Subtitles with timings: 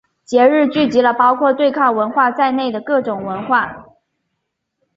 [0.25, 3.85] 节日聚集了包括对抗文化在内的各种文化。